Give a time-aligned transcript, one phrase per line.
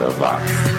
[0.00, 0.10] Watts.
[0.18, 0.69] subiu,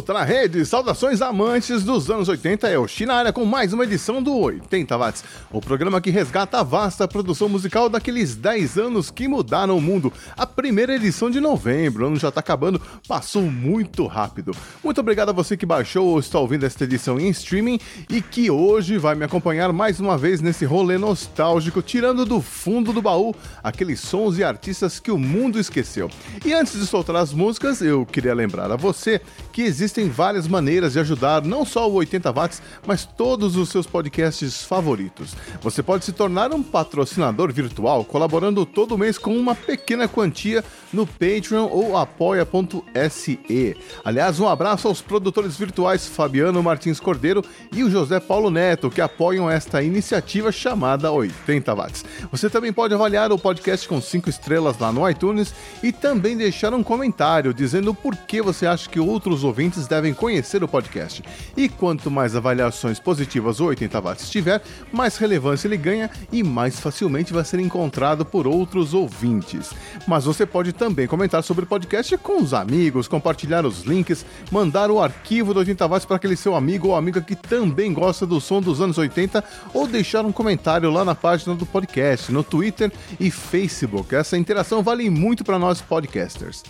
[0.00, 0.64] tá na rede.
[0.64, 5.24] Saudações amantes dos anos 80, é o China com mais uma edição do 80 Watts,
[5.50, 10.12] o programa que resgata a vasta produção musical daqueles 10 anos que mudaram o mundo.
[10.36, 14.52] A primeira edição de novembro, o ano já tá acabando, passou muito rápido.
[14.82, 18.50] Muito obrigado a você que baixou ou está ouvindo esta edição em streaming e que
[18.50, 23.34] hoje vai me acompanhar mais uma vez nesse rolê nostálgico, tirando do fundo do baú
[23.62, 26.08] aqueles sons e artistas que o mundo esqueceu.
[26.44, 29.20] E antes de soltar as músicas, eu queria lembrar a você
[29.52, 33.84] que existem várias maneiras de ajudar não só o 80 Watts, mas todos os seus
[33.84, 35.34] podcasts favoritos.
[35.60, 41.04] Você pode se tornar um patrocinador virtual colaborando todo mês com uma pequena quantia no
[41.04, 43.76] Patreon ou apoia.se.
[44.04, 49.00] Aliás, um abraço aos produtores virtuais Fabiano Martins Cordeiro e o José Paulo Neto, que
[49.00, 52.04] apoiam esta iniciativa chamada 80 Watts.
[52.30, 56.72] Você também pode avaliar o podcast com 5 estrelas lá no iTunes e também deixar
[56.72, 61.22] um comentário dizendo por que você acha que outros ouvintes ouvintes devem conhecer o podcast.
[61.56, 66.78] E quanto mais avaliações positivas o 80 watts tiver, mais relevância ele ganha e mais
[66.78, 69.70] facilmente vai ser encontrado por outros ouvintes.
[70.06, 74.90] Mas você pode também comentar sobre o podcast com os amigos, compartilhar os links, mandar
[74.90, 78.40] o arquivo do 80 watts para aquele seu amigo ou amiga que também gosta do
[78.40, 79.42] som dos anos 80
[79.72, 84.14] ou deixar um comentário lá na página do podcast, no Twitter e Facebook.
[84.14, 86.62] Essa interação vale muito para nós podcasters.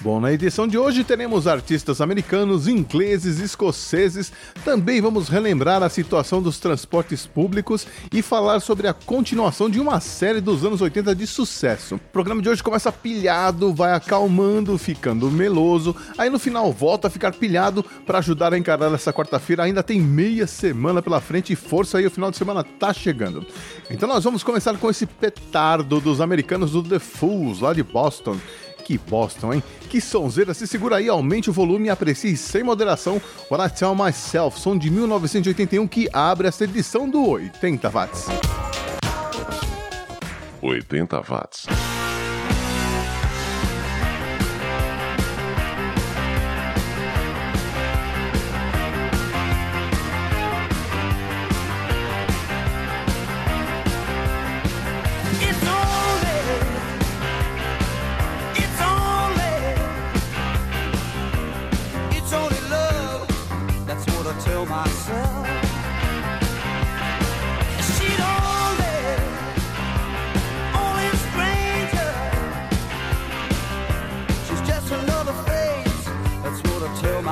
[0.00, 4.32] Bom, na edição de hoje teremos artistas americanos, ingleses, escoceses.
[4.64, 9.98] Também vamos relembrar a situação dos transportes públicos e falar sobre a continuação de uma
[9.98, 11.96] série dos anos 80 de sucesso.
[11.96, 17.10] O programa de hoje começa pilhado, vai acalmando, ficando meloso, aí no final volta a
[17.10, 19.64] ficar pilhado para ajudar a encarar essa quarta-feira.
[19.64, 23.44] Ainda tem meia semana pela frente e força aí, o final de semana tá chegando.
[23.90, 28.36] Então nós vamos começar com esse petardo dos americanos do The Fools, lá de Boston
[28.88, 29.62] que Boston, hein?
[29.90, 33.94] Que sonzeira, se segura aí, aumente o volume e aprecie sem moderação What I Tell
[33.94, 38.26] Myself, som de 1981 que abre essa edição do 80 Watts.
[40.62, 41.97] 80 Watts.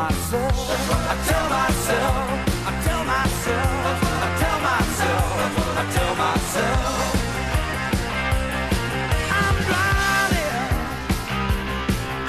[0.06, 0.54] myself,
[0.92, 2.26] I tell myself,
[2.64, 5.34] I tell myself, I tell myself,
[5.80, 6.94] I tell myself.
[9.40, 10.66] I'm drowning,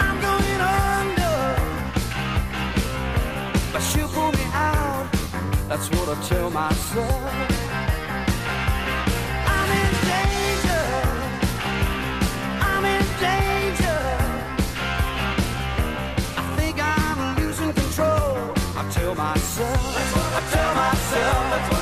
[0.05, 1.39] I'm going under,
[3.71, 5.07] but she'll pull me out.
[5.69, 7.56] That's what I tell myself.
[19.37, 19.69] myself,
[20.33, 21.76] I tell myself,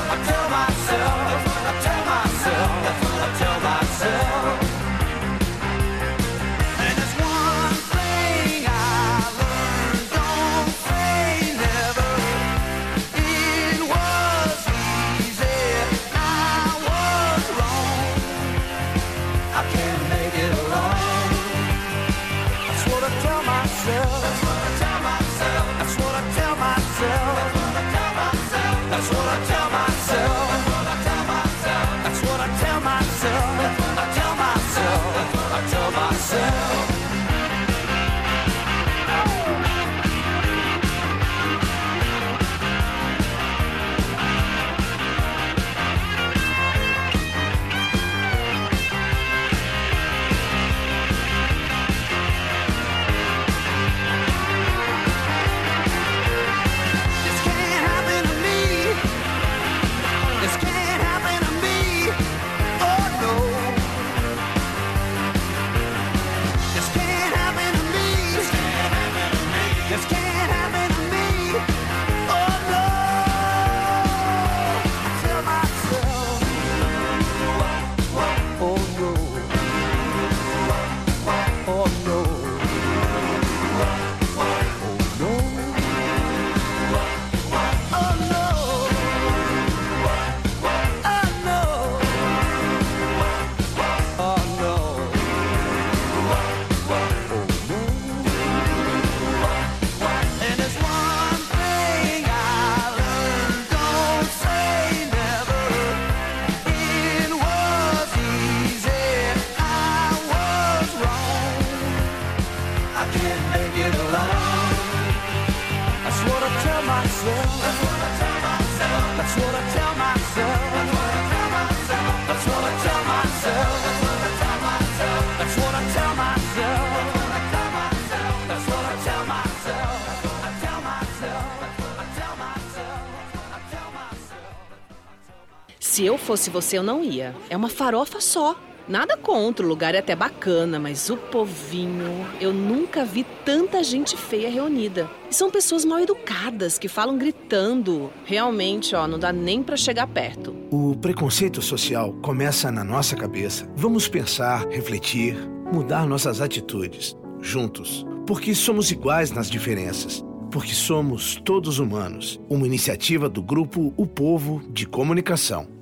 [135.96, 137.34] Se eu fosse você, eu não ia.
[137.50, 138.60] É uma farofa só.
[138.86, 142.28] Nada contra, o lugar é até bacana, mas o povinho.
[142.42, 145.10] Eu nunca vi tanta gente feia reunida.
[145.32, 148.12] E são pessoas mal educadas que falam gritando.
[148.26, 150.54] Realmente, ó, não dá nem para chegar perto.
[150.70, 153.66] O preconceito social começa na nossa cabeça.
[153.74, 155.38] Vamos pensar, refletir,
[155.72, 157.16] mudar nossas atitudes.
[157.40, 158.06] Juntos.
[158.28, 160.22] Porque somos iguais nas diferenças.
[160.52, 162.38] Porque somos todos humanos.
[162.50, 165.74] Uma iniciativa do grupo O Povo de Comunicação.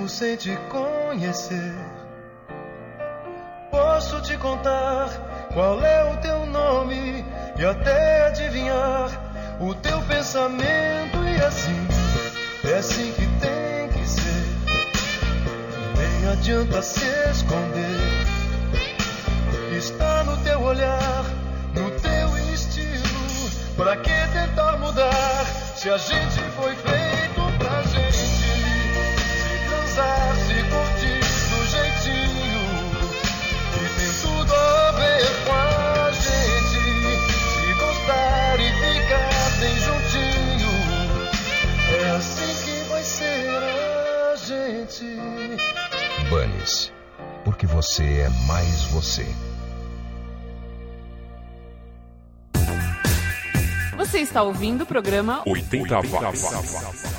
[0.00, 1.74] Mesmo sem te conhecer.
[3.70, 5.08] Posso te contar
[5.52, 7.24] qual é o teu nome
[7.58, 9.10] e até adivinhar
[9.60, 11.86] o teu pensamento, e assim
[12.64, 14.46] é assim que tem que ser.
[15.96, 18.26] Nem adianta se esconder,
[19.76, 21.24] está no teu olhar,
[21.74, 23.10] no teu estilo.
[23.76, 25.44] Pra que tentar mudar
[25.76, 27.29] se a gente foi feito?
[30.00, 31.20] Dançar, se curtir
[31.50, 32.62] do jeitinho
[33.72, 36.80] que tem tudo a ver com a gente.
[37.50, 40.72] Se gostar e ficar bem juntinho,
[41.98, 43.48] é assim que vai ser
[44.32, 45.06] a gente.
[46.28, 46.92] Bunnies,
[47.44, 49.26] porque você é mais você.
[53.96, 57.09] Você está ouvindo o programa 80 Watts.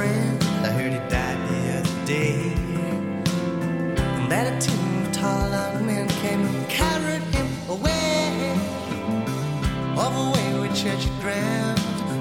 [0.00, 0.42] friend.
[0.66, 2.40] I heard he died the other day.
[4.16, 8.28] And that a team of tall out men came and carried him away.
[10.04, 11.78] Over way where church ground,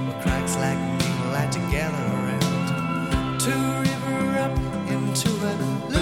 [0.07, 3.39] where cracks like me lie together around.
[3.45, 3.53] To
[3.87, 4.55] river up
[4.95, 5.98] into a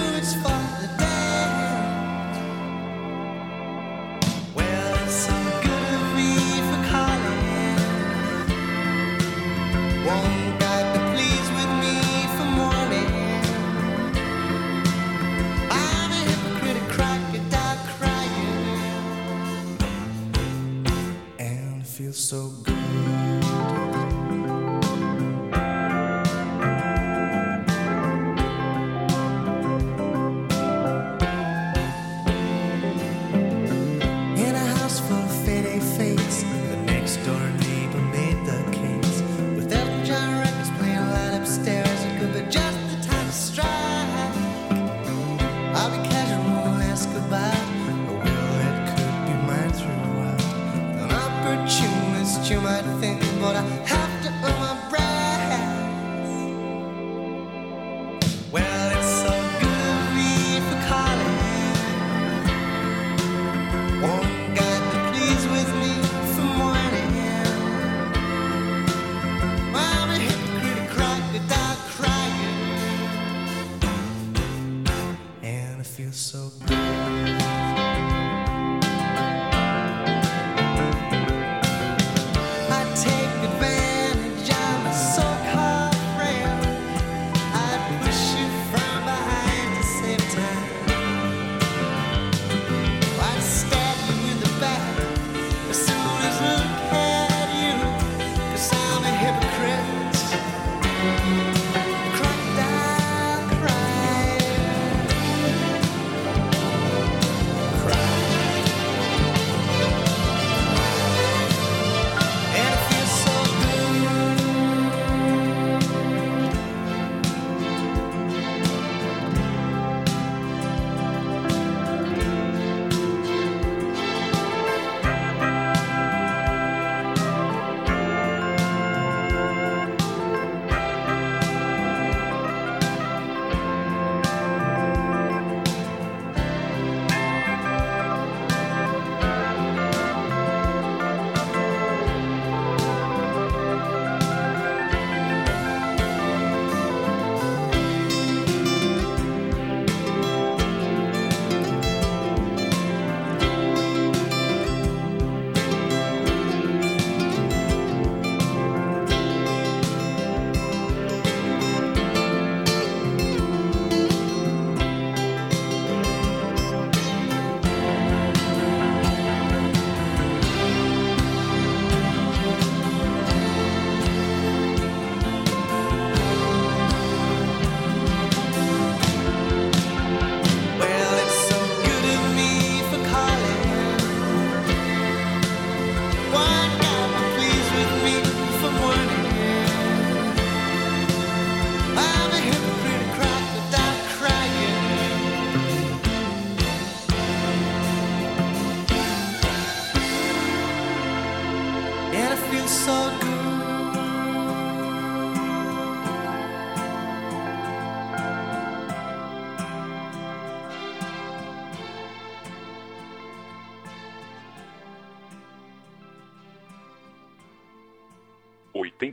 [77.24, 77.47] Bye.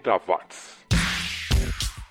[0.08, 0.45] 80 watts.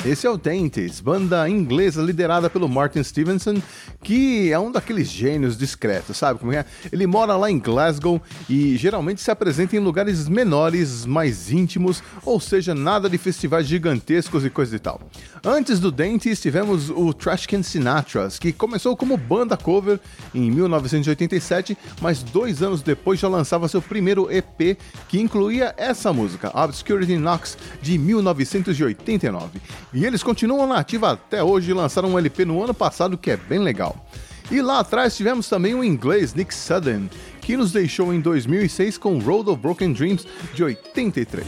[0.05, 3.55] Esse é o Dentes, banda inglesa liderada pelo Martin Stevenson,
[4.03, 6.67] que é um daqueles gênios discretos, sabe como é?
[6.93, 12.38] Ele mora lá em Glasgow e geralmente se apresenta em lugares menores, mais íntimos, ou
[12.38, 15.01] seja, nada de festivais gigantescos e coisa e tal.
[15.43, 19.99] Antes do Dentes, tivemos o Trashcan Sinatras, que começou como banda cover
[20.35, 24.77] em 1987, mas dois anos depois já lançava seu primeiro EP,
[25.09, 29.62] que incluía essa música, Obscurity Knocks, de 1989.
[29.94, 33.30] E eles continuam na ativa até hoje e lançaram um LP no ano passado que
[33.30, 34.04] é bem legal.
[34.50, 37.09] E lá atrás tivemos também o inglês Nick Sudden,
[37.40, 41.46] que nos deixou em 2006 com Road of Broken Dreams de 83.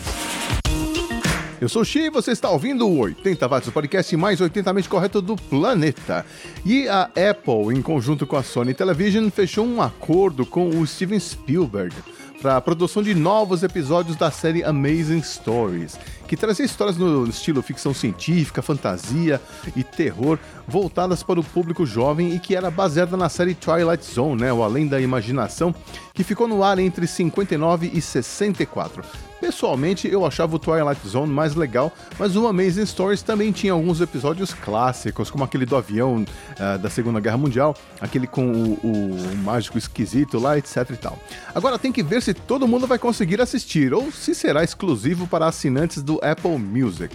[1.60, 4.88] Eu sou o Xi e você está ouvindo o 80 Watts, o podcast mais 80mente
[4.88, 6.24] correto do planeta.
[6.64, 11.18] E a Apple, em conjunto com a Sony Television, fechou um acordo com o Steven
[11.18, 11.96] Spielberg
[12.40, 17.62] para a produção de novos episódios da série Amazing Stories, que trazia histórias no estilo
[17.62, 19.40] ficção científica, fantasia
[19.74, 24.42] e terror voltadas para o público jovem e que era baseada na série Twilight Zone,
[24.42, 25.74] né, o Além da Imaginação,
[26.12, 29.02] que ficou no ar entre 59 e 64.
[29.46, 34.00] Pessoalmente, eu achava o Twilight Zone mais legal, mas o Amazing Stories também tinha alguns
[34.00, 39.12] episódios clássicos, como aquele do avião uh, da Segunda Guerra Mundial, aquele com o, o,
[39.14, 41.16] o, mágico esquisito lá, etc e tal.
[41.54, 45.46] Agora tem que ver se todo mundo vai conseguir assistir, ou se será exclusivo para
[45.46, 47.14] assinantes do Apple Music.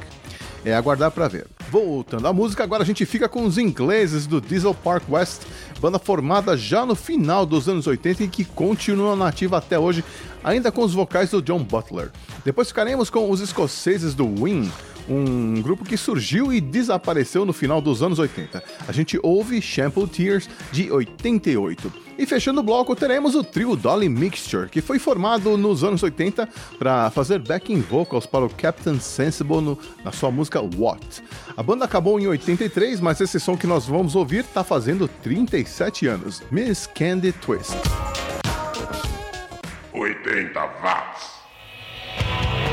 [0.64, 1.48] É aguardar para ver.
[1.72, 5.42] Voltando à música, agora a gente fica com os ingleses do Diesel Park West,
[5.80, 10.04] banda formada já no final dos anos 80 e que continua nativa até hoje,
[10.44, 12.12] ainda com os vocais do John Butler.
[12.46, 14.72] Depois ficaremos com os escoceses do Wing,
[15.10, 18.64] um grupo que surgiu e desapareceu no final dos anos 80.
[18.88, 21.92] A gente ouve Shampoo Tears de 88.
[22.18, 26.48] E fechando o bloco, teremos o trio Dolly Mixture, que foi formado nos anos 80
[26.78, 31.24] para fazer backing vocals para o Captain Sensible no, na sua música What.
[31.58, 36.08] A banda acabou em 83, mas esse som que nós vamos ouvir está fazendo 37
[36.08, 36.44] anos.
[36.52, 37.76] Miss Candy Twist.
[39.94, 42.71] 80 watts.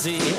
[0.00, 0.29] see.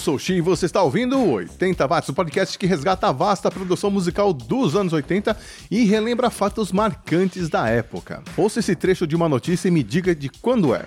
[0.00, 3.50] Sou Xi e você está ouvindo o 80 Watts, o podcast que resgata a vasta
[3.50, 5.36] produção musical dos anos 80
[5.70, 8.22] e relembra fatos marcantes da época.
[8.34, 10.86] Ouça esse trecho de uma notícia e me diga de quando é.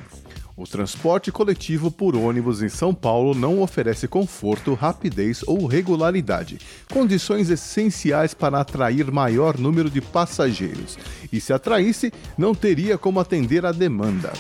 [0.58, 6.60] O transporte coletivo por ônibus em São Paulo não oferece conforto, rapidez ou regularidade,
[6.91, 10.97] condições essenciais para atrair maior número de passageiros.
[11.32, 14.34] E se atraísse, não teria como atender a demanda.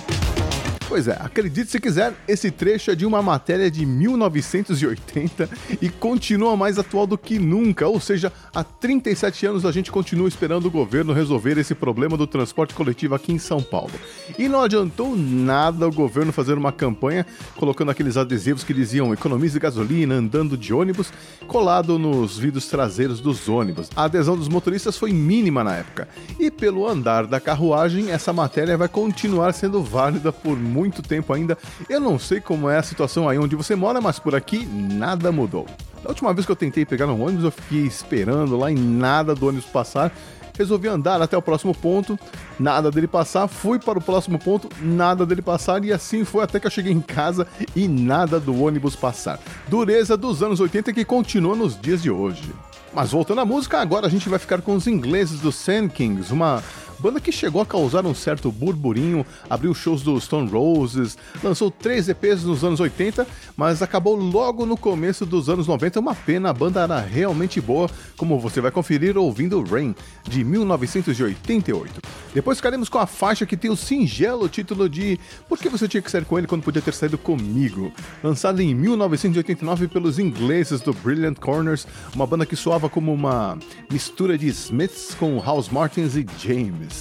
[0.87, 5.49] Pois é, acredite se quiser, esse trecho é de uma matéria de 1980
[5.81, 10.27] e continua mais atual do que nunca, ou seja, há 37 anos a gente continua
[10.27, 13.91] esperando o governo resolver esse problema do transporte coletivo aqui em São Paulo.
[14.37, 19.57] E não adiantou nada o governo fazer uma campanha colocando aqueles adesivos que diziam economize
[19.59, 21.11] gasolina andando de ônibus
[21.47, 23.89] colado nos vidros traseiros dos ônibus.
[23.95, 26.07] A adesão dos motoristas foi mínima na época.
[26.39, 31.57] E pelo andar da carruagem, essa matéria vai continuar sendo válida por muito tempo ainda.
[31.87, 35.31] Eu não sei como é a situação aí onde você mora, mas por aqui nada
[35.31, 35.67] mudou.
[36.01, 39.35] Da última vez que eu tentei pegar um ônibus, eu fiquei esperando lá e nada
[39.35, 40.11] do ônibus passar.
[40.55, 42.19] Resolvi andar até o próximo ponto,
[42.59, 46.59] nada dele passar, fui para o próximo ponto, nada dele passar, e assim foi até
[46.59, 49.39] que eu cheguei em casa e nada do ônibus passar.
[49.67, 52.53] Dureza dos anos 80 que continua nos dias de hoje.
[52.93, 56.31] Mas voltando à música, agora a gente vai ficar com os ingleses do Sand Kings,
[56.31, 56.61] uma
[57.03, 62.07] banda que chegou a causar um certo burburinho, abriu shows do Stone Roses, lançou três
[62.07, 63.27] EPs nos anos 80,
[63.57, 65.99] mas acabou logo no começo dos anos 90.
[65.99, 69.93] Uma pena, a banda era realmente boa, como você vai conferir ouvindo Rain,
[70.23, 71.99] de 1988.
[72.33, 76.01] Depois ficaremos com a faixa que tem o singelo título de Por que você tinha
[76.01, 77.91] que sair com ele quando podia ter saído comigo?
[78.23, 81.85] Lançada em 1989 pelos ingleses do Brilliant Corners,
[82.15, 83.59] uma banda que soava como uma
[83.91, 86.92] mistura de Smiths com House Martins e James.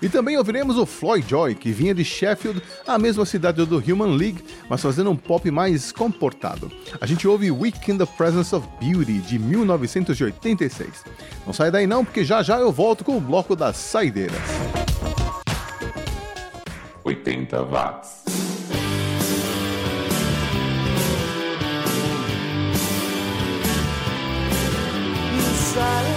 [0.00, 4.16] E também ouviremos o Floyd Joy, que vinha de Sheffield, a mesma cidade do Human
[4.16, 6.70] League, mas fazendo um pop mais comportado.
[7.00, 11.04] A gente ouve Week in the Presence of Beauty, de 1986.
[11.46, 14.36] Não sai daí não, porque já já eu volto com o bloco das saideiras.
[17.04, 18.24] 80 watts.
[25.76, 26.15] Silence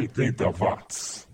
[0.00, 1.28] 80 watts.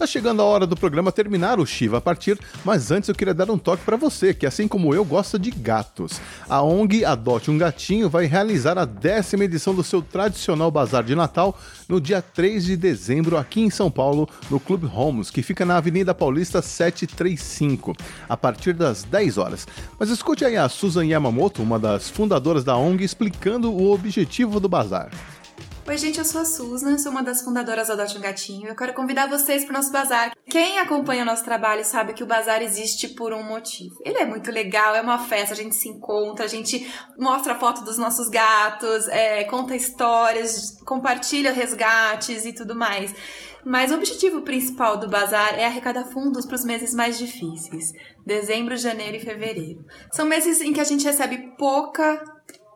[0.00, 3.34] Tá chegando a hora do programa terminar o Shiva a partir, mas antes eu queria
[3.34, 6.18] dar um toque para você, que assim como eu gosta de gatos.
[6.48, 11.14] A ONG Adote um Gatinho vai realizar a décima edição do seu tradicional bazar de
[11.14, 15.66] Natal no dia 3 de dezembro aqui em São Paulo, no Clube Homes, que fica
[15.66, 17.94] na Avenida Paulista 735,
[18.26, 19.68] a partir das 10 horas.
[19.98, 24.68] Mas escute aí a Susan Yamamoto, uma das fundadoras da ONG, explicando o objetivo do
[24.68, 25.10] bazar.
[25.90, 28.68] Oi, gente, eu sou a Susan, sou uma das fundadoras do Adote um Gatinho.
[28.68, 30.30] Eu quero convidar vocês para o nosso bazar.
[30.48, 33.96] Quem acompanha o nosso trabalho sabe que o bazar existe por um motivo.
[34.04, 36.88] Ele é muito legal, é uma festa, a gente se encontra, a gente
[37.18, 43.12] mostra foto dos nossos gatos, é, conta histórias, compartilha resgates e tudo mais.
[43.64, 47.92] Mas o objetivo principal do bazar é arrecadar fundos para os meses mais difíceis:
[48.24, 49.84] dezembro, janeiro e fevereiro.
[50.12, 52.22] São meses em que a gente recebe pouca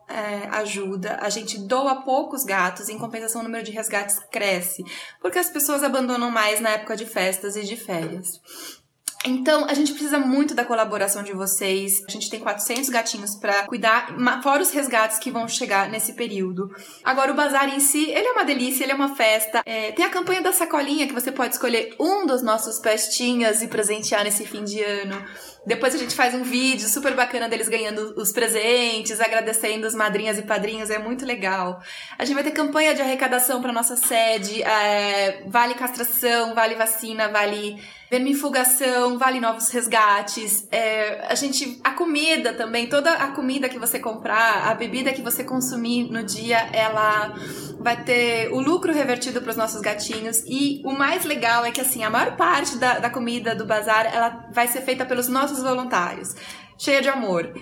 [0.07, 4.83] é, ajuda, a gente doa poucos gatos, em compensação o número de resgates cresce,
[5.21, 8.39] porque as pessoas abandonam mais na época de festas e de férias.
[9.27, 12.03] Então, a gente precisa muito da colaboração de vocês.
[12.07, 16.69] A gente tem 400 gatinhos para cuidar, fora os resgates que vão chegar nesse período.
[17.03, 19.63] Agora, o bazar em si, ele é uma delícia, ele é uma festa.
[19.65, 23.67] É, tem a campanha da sacolinha, que você pode escolher um dos nossos pestinhas e
[23.67, 25.25] presentear nesse fim de ano.
[25.65, 30.37] Depois a gente faz um vídeo super bacana deles ganhando os presentes, agradecendo os madrinhas
[30.37, 31.81] e padrinhos, é muito legal.
[32.17, 37.29] A gente vai ter campanha de arrecadação para nossa sede, é, vale castração, vale vacina,
[37.29, 37.77] vale
[38.09, 40.67] vermifugação, vale novos resgates.
[40.71, 45.21] É, a gente, a comida também, toda a comida que você comprar, a bebida que
[45.21, 47.33] você consumir no dia, ela
[47.79, 50.43] vai ter o lucro revertido para os nossos gatinhos.
[50.45, 54.05] E o mais legal é que assim, a maior parte da, da comida do bazar,
[54.05, 56.35] ela vai ser feita pelos nossos voluntários.
[56.77, 57.53] Cheia de amor.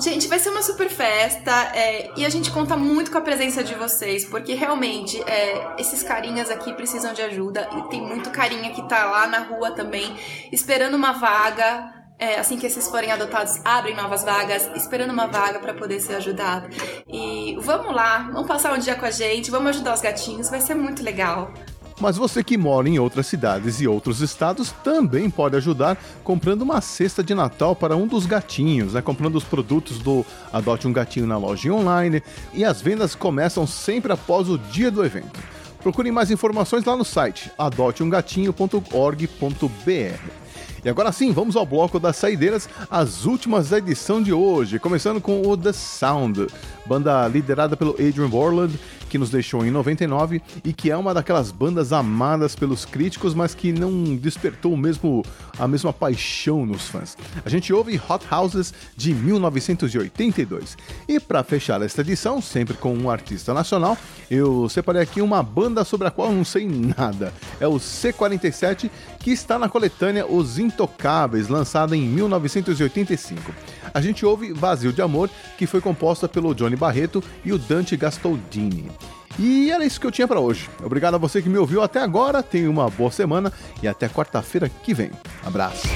[0.00, 3.62] Gente, vai ser uma super festa é, e a gente conta muito com a presença
[3.62, 8.72] de vocês, porque realmente é, esses carinhas aqui precisam de ajuda e tem muito carinha
[8.72, 10.12] que tá lá na rua também,
[10.50, 11.94] esperando uma vaga.
[12.18, 16.16] é, assim que esses forem adotados, abrem novas vagas, esperando uma vaga para poder ser
[16.16, 16.68] ajudado.
[17.06, 20.60] E vamos lá, vamos passar um dia com a gente, vamos ajudar os gatinhos, vai
[20.60, 21.52] ser muito legal.
[22.00, 26.80] Mas você que mora em outras cidades e outros estados também pode ajudar comprando uma
[26.80, 29.02] cesta de Natal para um dos gatinhos, né?
[29.02, 32.22] comprando os produtos do Adote um Gatinho na loja online
[32.54, 35.40] e as vendas começam sempre após o dia do evento.
[35.82, 40.48] Procure mais informações lá no site adoteumgatinho.org.br.
[40.84, 45.20] E agora sim, vamos ao bloco das saideiras, as últimas da edição de hoje, começando
[45.20, 46.46] com o The Sound,
[46.86, 48.78] banda liderada pelo Adrian Borland,
[49.08, 53.54] que nos deixou em 99 e que é uma daquelas bandas amadas pelos críticos, mas
[53.54, 55.24] que não despertou mesmo,
[55.58, 57.16] a mesma paixão nos fãs.
[57.44, 60.76] A gente ouve Hot Houses de 1982.
[61.08, 63.96] E para fechar esta edição, sempre com um artista nacional,
[64.30, 67.32] eu separei aqui uma banda sobre a qual não sei nada.
[67.58, 73.52] É o C47, que está na coletânea Os Intocáveis, lançada em 1985.
[73.92, 77.96] A gente ouve Vazio de Amor, que foi composta pelo Johnny Barreto e o Dante
[77.96, 78.90] Gastoldini.
[79.38, 80.68] E era isso que eu tinha para hoje.
[80.82, 84.68] Obrigado a você que me ouviu até agora, tenha uma boa semana e até quarta-feira
[84.68, 85.10] que vem.
[85.44, 85.86] Abraço.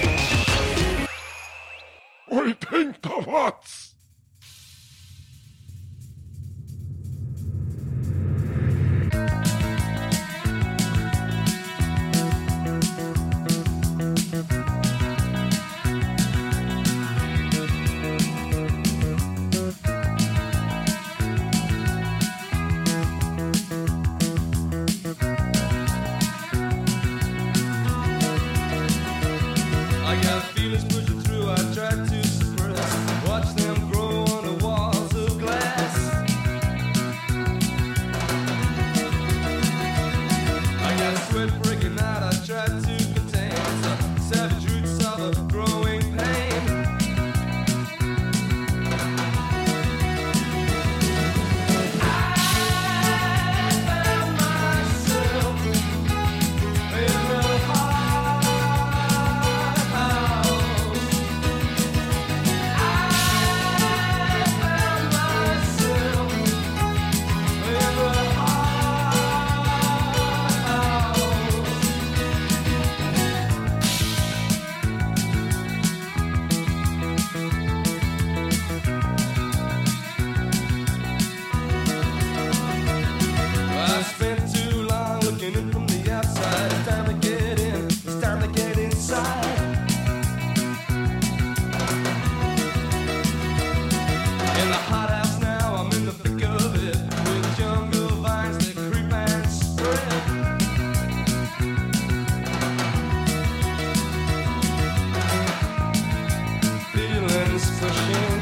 [2.30, 3.91] 80 watts.
[107.70, 108.41] Pushing